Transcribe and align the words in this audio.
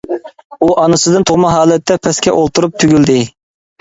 ئۇ 0.61 0.69
ئانىسىدىن 0.83 1.27
تۇغما 1.31 1.51
ھالەتتە 1.57 1.99
پەسكە 2.07 2.35
ئولتۇرۇپ 2.39 2.85
تۈگۈلدى. 2.85 3.19